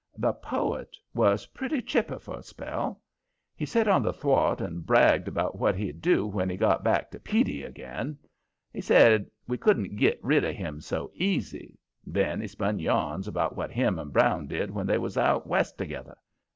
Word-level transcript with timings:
The 0.17 0.33
poet 0.33 0.97
was 1.13 1.45
pretty 1.45 1.79
chipper 1.79 2.17
for 2.17 2.39
a 2.39 2.41
spell. 2.41 3.03
He 3.55 3.67
set 3.67 3.87
on 3.87 4.01
the 4.01 4.11
thwart 4.11 4.59
and 4.59 4.83
bragged 4.83 5.27
about 5.27 5.59
what 5.59 5.75
he'd 5.75 6.01
do 6.01 6.25
when 6.25 6.49
he 6.49 6.57
got 6.57 6.83
back 6.83 7.11
to 7.11 7.19
"Petey" 7.19 7.61
again. 7.61 8.17
He 8.73 8.81
said 8.81 9.29
we 9.47 9.59
couldn't 9.59 9.97
git 9.97 10.19
rid 10.23 10.43
of 10.43 10.55
him 10.55 10.81
so 10.81 11.11
easy. 11.13 11.77
Then 12.03 12.41
he 12.41 12.47
spun 12.47 12.79
yarns 12.79 13.27
about 13.27 13.55
what 13.55 13.69
him 13.69 13.99
and 13.99 14.11
Brown 14.11 14.47
did 14.47 14.71
when 14.71 14.87
they 14.87 14.97
was 14.97 15.19
out 15.19 15.45
West 15.45 15.77
together. 15.77 16.17